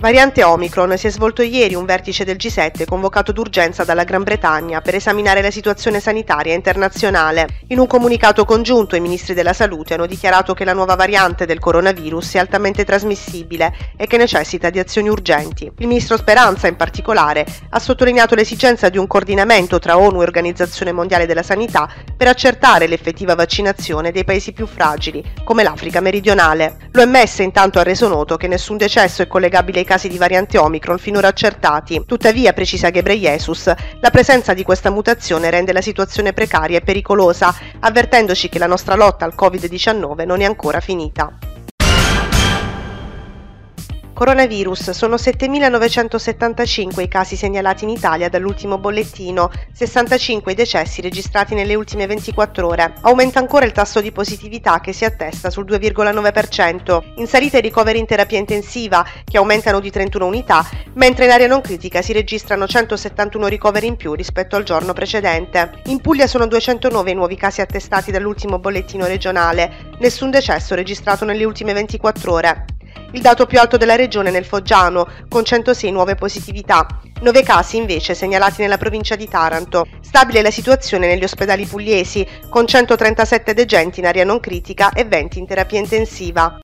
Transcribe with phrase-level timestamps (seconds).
[0.00, 4.80] Variante Omicron si è svolto ieri un vertice del G7 convocato d'urgenza dalla Gran Bretagna
[4.80, 7.48] per esaminare la situazione sanitaria internazionale.
[7.70, 11.58] In un comunicato congiunto i ministri della salute hanno dichiarato che la nuova variante del
[11.58, 15.64] coronavirus è altamente trasmissibile e che necessita di azioni urgenti.
[15.78, 20.92] Il ministro Speranza in particolare ha sottolineato l'esigenza di un coordinamento tra ONU e Organizzazione
[20.92, 26.88] Mondiale della Sanità per accertare l'effettiva vaccinazione dei paesi più fragili, come l'Africa meridionale.
[26.92, 30.98] L'OMS intanto ha reso noto che nessun decesso è collegabile ai casi di variante Omicron
[30.98, 32.04] finora accertati.
[32.06, 38.50] Tuttavia, precisa Ghebreyesus, la presenza di questa mutazione rende la situazione precaria e pericolosa, avvertendoci
[38.50, 41.57] che la nostra lotta al Covid-19 non è ancora finita.
[44.18, 51.76] Coronavirus sono 7.975 i casi segnalati in Italia dall'ultimo bollettino, 65 i decessi registrati nelle
[51.76, 52.94] ultime 24 ore.
[53.02, 57.12] Aumenta ancora il tasso di positività che si attesta sul 2,9%.
[57.18, 61.46] In salita i ricoveri in terapia intensiva che aumentano di 31 unità, mentre in area
[61.46, 65.80] non critica si registrano 171 ricoveri in più rispetto al giorno precedente.
[65.84, 71.44] In Puglia sono 209 i nuovi casi attestati dall'ultimo bollettino regionale, nessun decesso registrato nelle
[71.44, 72.64] ultime 24 ore
[73.12, 76.86] il dato più alto della regione nel Foggiano, con 106 nuove positività,
[77.20, 79.86] 9 casi invece segnalati nella provincia di Taranto.
[80.00, 85.38] Stabile la situazione negli ospedali pugliesi, con 137 degenti in area non critica e 20
[85.38, 86.58] in terapia intensiva.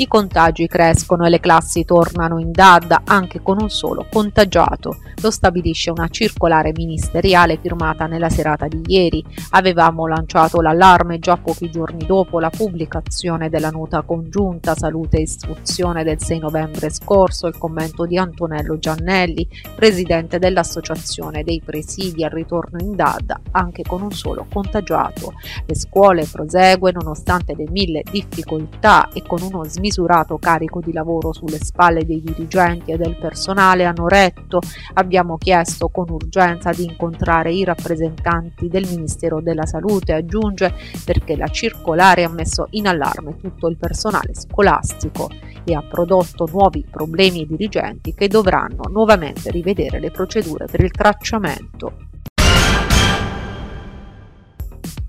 [0.00, 4.96] I contagi crescono e le classi tornano in DAD anche con un solo contagiato.
[5.20, 9.22] Lo stabilisce una circolare ministeriale firmata nella serata di ieri.
[9.50, 16.02] Avevamo lanciato l'allarme già pochi giorni dopo la pubblicazione della nota congiunta Salute e Istruzione
[16.02, 22.78] del 6 novembre scorso, il commento di Antonello Giannelli, presidente dell'Associazione dei presidi al ritorno
[22.80, 25.34] in DAD anche con un solo contagiato.
[25.66, 31.32] Le scuole prosegue nonostante le mille difficoltà e con uno smisurato smisurato carico di lavoro
[31.32, 34.60] sulle spalle dei dirigenti e del personale hanno retto,
[34.94, 40.72] abbiamo chiesto con urgenza di incontrare i rappresentanti del Ministero della Salute, aggiunge,
[41.04, 45.28] perché la circolare ha messo in allarme tutto il personale scolastico
[45.64, 50.90] e ha prodotto nuovi problemi ai dirigenti che dovranno nuovamente rivedere le procedure per il
[50.90, 52.08] tracciamento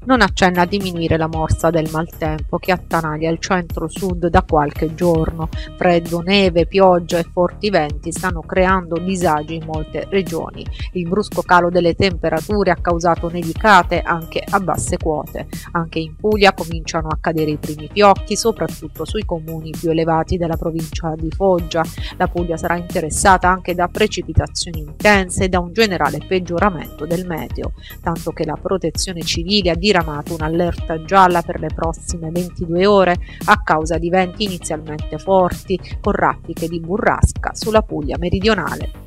[0.05, 5.49] non accenna a diminuire la morsa del maltempo che attanaglia il centro-sud da qualche giorno.
[5.77, 10.65] Freddo, neve, pioggia e forti venti stanno creando disagi in molte regioni.
[10.93, 15.47] Il brusco calo delle temperature ha causato nevicate anche a basse quote.
[15.73, 20.57] Anche in Puglia cominciano a cadere i primi fiocchi, soprattutto sui comuni più elevati della
[20.57, 21.83] provincia di Foggia.
[22.17, 27.73] La Puglia sarà interessata anche da precipitazioni intense e da un generale peggioramento del meteo,
[28.01, 33.61] tanto che la protezione civile ha diramato un'allerta gialla per le prossime 22 ore a
[33.61, 39.00] causa di venti inizialmente forti con raffiche di burrasca sulla Puglia meridionale.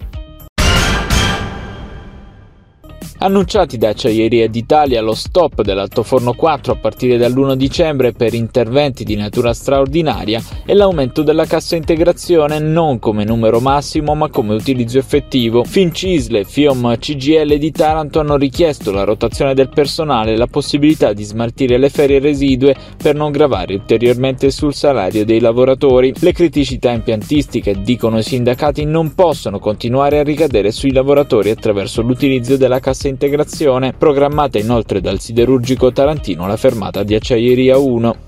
[3.16, 9.14] Annunciati da Acciaieria d'Italia lo stop dell'altoforno 4 a partire dall'1 dicembre per interventi di
[9.14, 15.64] natura straordinaria e l'aumento della cassa integrazione non come numero massimo ma come utilizzo effettivo.
[15.64, 21.22] Fincisle, FIOM, CGL di Taranto hanno richiesto la rotazione del personale e la possibilità di
[21.22, 26.12] smaltire le ferie residue per non gravare ulteriormente sul salario dei lavoratori.
[26.18, 32.56] Le criticità impiantistiche, dicono i sindacati, non possono continuare a ricadere sui lavoratori attraverso l'utilizzo
[32.56, 38.23] della cassa integrazione integrazione, programmata inoltre dal siderurgico tarantino la fermata di Acciaieria 1.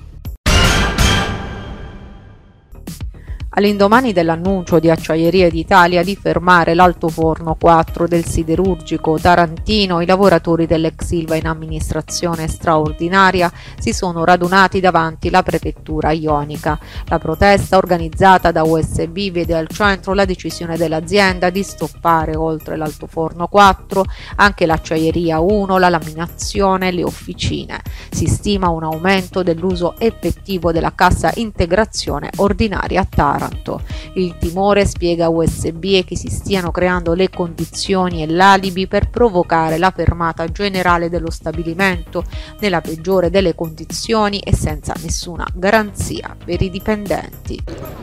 [3.59, 11.07] All'indomani dell'annuncio di Acciaierie d'Italia di fermare l'altoforno 4 del siderurgico tarantino, i lavoratori dell'ex
[11.07, 16.79] Silva in amministrazione straordinaria si sono radunati davanti la prefettura ionica.
[17.07, 23.47] La protesta organizzata da USB vede al centro la decisione dell'azienda di stoppare oltre l'altoforno
[23.47, 24.05] 4
[24.37, 27.81] anche l'acciaieria 1, la laminazione e le officine.
[28.11, 33.46] Si stima un aumento dell'uso effettivo della cassa integrazione ordinaria a Taranto.
[33.47, 33.81] Taranto.
[34.15, 39.79] Il timore, spiega USB, è che si stiano creando le condizioni e l'alibi per provocare
[39.79, 42.25] la fermata generale dello stabilimento
[42.61, 47.63] nella peggiore delle condizioni e senza nessuna garanzia per i dipendenti.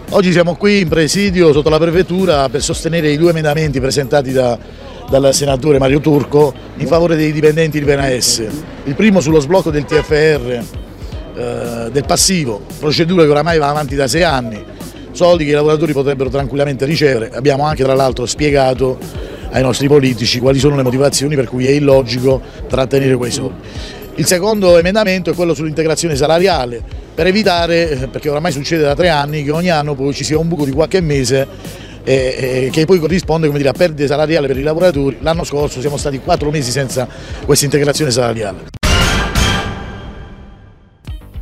[0.09, 4.57] Oggi siamo qui in presidio sotto la prefettura per sostenere i due emendamenti presentati da,
[5.09, 8.43] dal senatore Mario Turco in favore dei dipendenti di Benaes.
[8.83, 10.81] Il primo sullo sblocco del TFR
[11.35, 14.63] eh, del passivo, procedura che oramai va avanti da sei anni,
[15.13, 17.31] soldi che i lavoratori potrebbero tranquillamente ricevere.
[17.33, 18.97] Abbiamo anche tra l'altro spiegato
[19.51, 23.61] ai nostri politici quali sono le motivazioni per cui è illogico trattenere quei soldi.
[24.15, 26.81] Il secondo emendamento è quello sull'integrazione salariale,
[27.15, 30.37] per evitare, eh, perché oramai succede da tre anni, che ogni anno poi ci sia
[30.37, 31.47] un buco di qualche mese
[32.03, 35.17] eh, che poi corrisponde dire, a perdite salariali per i lavoratori.
[35.21, 37.07] L'anno scorso siamo stati quattro mesi senza
[37.45, 38.72] questa integrazione salariale.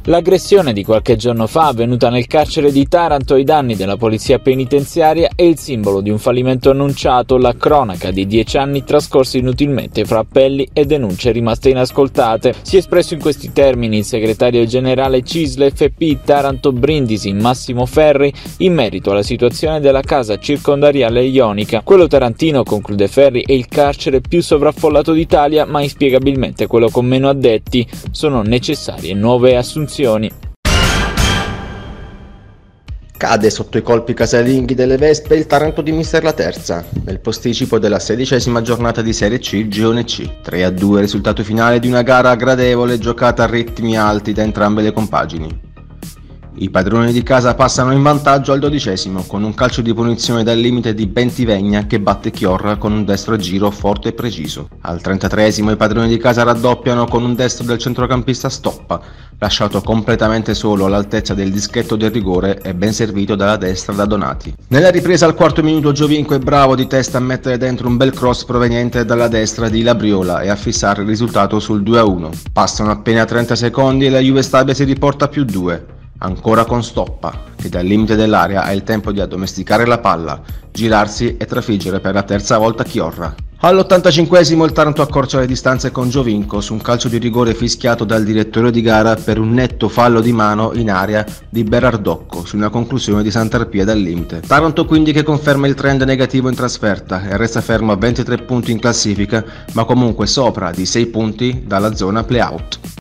[0.06, 5.30] L'aggressione di qualche giorno fa avvenuta nel carcere di Taranto ai danni della polizia penitenziaria
[5.36, 10.18] è il simbolo di un fallimento annunciato, la cronaca di dieci anni trascorsi inutilmente fra
[10.18, 12.56] appelli e denunce rimaste inascoltate.
[12.64, 18.34] Si è espresso in questi termini il segretario generale Cisle FP Taranto Brindisi Massimo Ferri
[18.58, 21.82] in merito alla situazione della casa circondariale ionica.
[21.84, 27.30] Quello tarantino, conclude Ferri, è il carcere più sovraffollato d'Italia, ma inspiegabilmente quello con meno
[27.30, 27.88] addetti.
[28.10, 30.32] Sono necessarie nuove assunzioni funzioni.
[33.18, 37.78] Cade sotto i colpi casalinghi delle Vespe il Taranto di Mister La Terza, nel posticipo
[37.78, 40.28] della sedicesima giornata di Serie C Girone C.
[40.44, 45.70] 3-2 risultato finale di una gara gradevole giocata a ritmi alti da entrambe le compagini.
[46.54, 50.58] I padroni di casa passano in vantaggio al dodicesimo con un calcio di punizione dal
[50.58, 54.68] limite di Bentivegna che batte Chiorra con un destro a giro forte e preciso.
[54.82, 59.00] Al trentatreesimo i padroni di casa raddoppiano con un destro del centrocampista Stoppa,
[59.40, 64.54] lasciato completamente solo all'altezza del dischetto del rigore e ben servito dalla destra da Donati.
[64.68, 68.12] Nella ripresa al quarto minuto Giovinco è bravo di testa a mettere dentro un bel
[68.12, 72.30] cross proveniente dalla destra di Labriola e a fissare il risultato sul 2-1.
[72.52, 77.44] Passano appena 30 secondi e la Juve Stabia si riporta più 2 ancora con Stoppa,
[77.56, 80.42] che dal limite dell'area ha il tempo di addomesticare la palla,
[80.72, 83.34] girarsi e trafiggere per la terza volta Chiorra.
[83.64, 88.24] All'85esimo il Taranto accorcia le distanze con Giovinco su un calcio di rigore fischiato dal
[88.24, 92.70] direttore di gara per un netto fallo di mano in area di Berardocco su una
[92.70, 94.40] conclusione di Sant'Arpia dal limite.
[94.40, 98.72] Taranto quindi che conferma il trend negativo in trasferta e resta fermo a 23 punti
[98.72, 103.01] in classifica ma comunque sopra di 6 punti dalla zona playout.